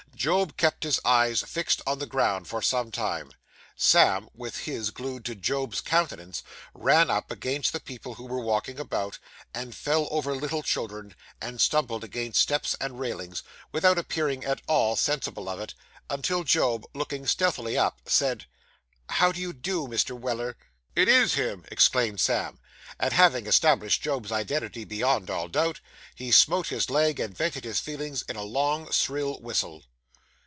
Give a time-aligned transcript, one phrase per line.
[0.21, 3.31] Job kept his eyes fixed on the ground for some time.
[3.75, 6.43] Sam, with his glued to Job's countenance,
[6.75, 9.17] ran up against the people who were walking about,
[9.51, 13.41] and fell over little children, and stumbled against steps and railings,
[13.71, 15.73] without appearing at all sensible of it,
[16.07, 18.45] until Job, looking stealthily up, said
[19.09, 20.11] 'How do you do, Mr.
[20.15, 20.55] Weller?'
[20.95, 22.59] 'It is him!' exclaimed Sam;
[22.99, 25.79] and having established Job's identity beyond all doubt,
[26.13, 29.83] he smote his leg, and vented his feelings in a long, shrill whistle.